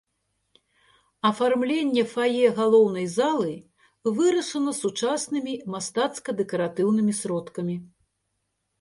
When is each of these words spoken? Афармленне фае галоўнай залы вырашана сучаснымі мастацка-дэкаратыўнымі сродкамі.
Афармленне 1.29 2.05
фае 2.13 2.47
галоўнай 2.61 3.05
залы 3.17 3.53
вырашана 4.23 4.71
сучаснымі 4.81 5.53
мастацка-дэкаратыўнымі 5.77 7.13
сродкамі. 7.25 7.75